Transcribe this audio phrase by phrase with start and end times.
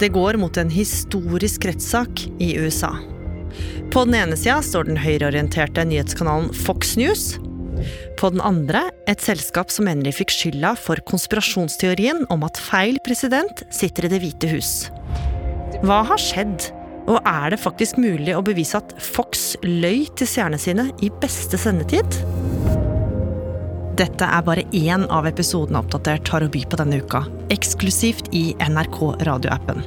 [0.00, 2.90] Det går mot en historisk rettssak i USA.
[3.92, 7.36] På den ene sida står den høyreorienterte nyhetskanalen Fox News.
[8.18, 13.62] På den andre et selskap som de fikk skylda for konspirasjonsteorien om at feil president
[13.74, 14.72] sitter i Det hvite hus.
[15.86, 16.70] Hva har skjedd?
[17.04, 21.60] Og er det faktisk mulig å bevise at Fox løy til seerne sine i beste
[21.60, 22.18] sendetid?
[23.94, 27.20] Dette er bare én av episodene Oppdatert har å by på denne uka,
[27.54, 28.98] eksklusivt i NRK
[29.28, 29.84] radioappen.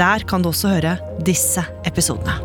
[0.00, 0.94] Der kan du også høre
[1.26, 2.38] disse episodene.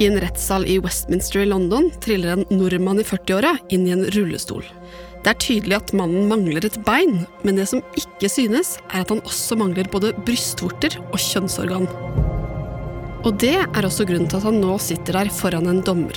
[0.00, 4.06] I en rettssal i Westminster i London triller en nordmann i 40-åra inn i en
[4.16, 4.64] rullestol.
[5.20, 9.12] Det er tydelig at mannen mangler et bein, men det som ikke synes, er at
[9.12, 11.90] han også mangler både brystvorter og kjønnsorgan.
[13.20, 16.16] Og det er også grunnen til at han nå sitter der foran en dommer.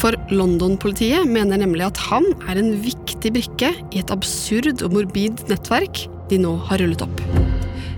[0.00, 5.42] For London-politiet mener nemlig at han er en viktig brikke i et absurd og morbid
[5.50, 7.20] nettverk de nå har rullet opp.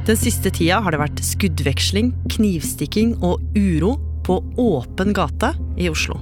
[0.08, 3.94] Den siste tida har det vært skuddveksling, knivstikking og uro
[4.26, 6.18] på åpen gate i Oslo.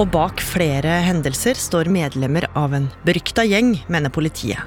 [0.00, 4.66] Og bak flere hendelser står medlemmer av en berykta gjeng, mener politiet.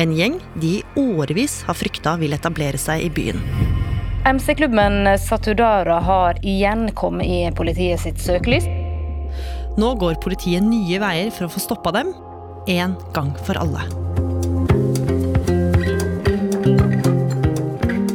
[0.00, 3.40] En gjeng de i årevis har frykta vil etablere seg i byen.
[4.24, 8.68] MC-klubben Satudara har igjen kommet i politiet sitt søkelys.
[9.80, 12.10] Nå går politiet nye veier for å få stoppa dem,
[12.68, 13.86] en gang for alle.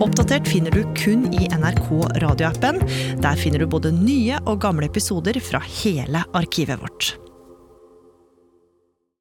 [0.04, 1.90] Oppdatert finner du kun i NRK
[2.22, 2.84] radioappen.
[3.24, 7.16] Der finner du både nye og gamle episoder fra hele arkivet vårt.